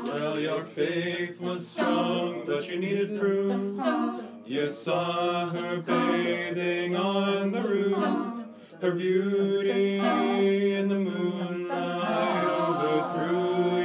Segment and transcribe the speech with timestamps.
[0.05, 4.36] Well, your faith was strong, but you needed proof.
[4.49, 8.45] You saw her bathing on the roof,
[8.81, 13.81] her beauty in the moonlight overthrew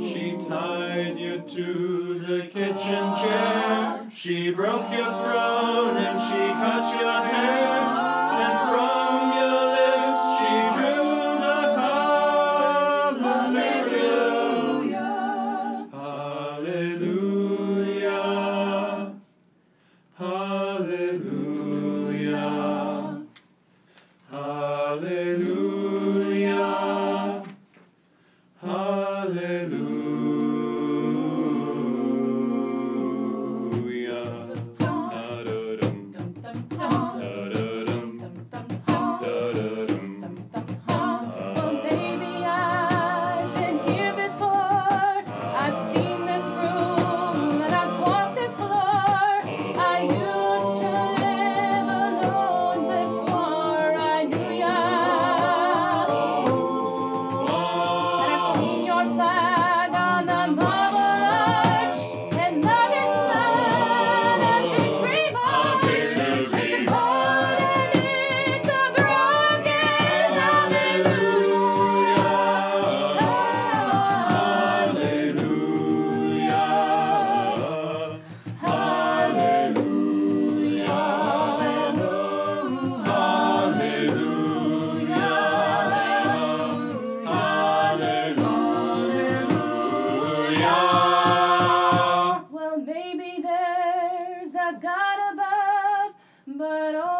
[0.00, 0.10] you.
[0.10, 7.22] She tied you to the kitchen chair, she broke your throne and she cut your
[7.22, 7.89] hair,
[29.32, 29.99] Hallelujah.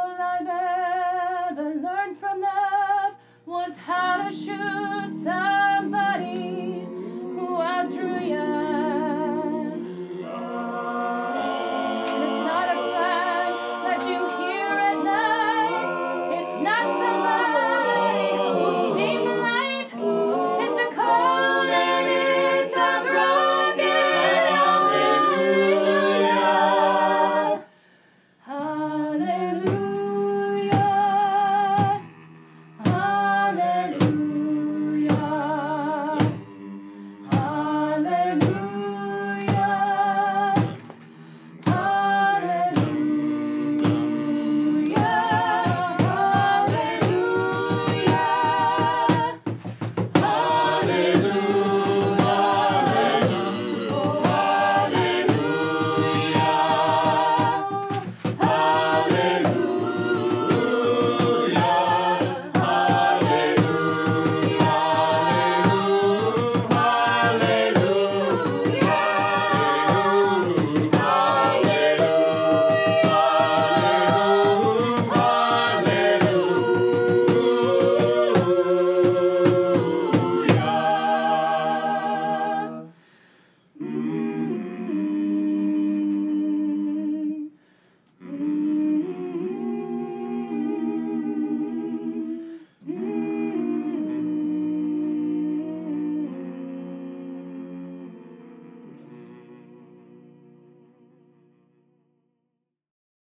[0.00, 6.59] all I've ever learned from love was how to shoot somebody.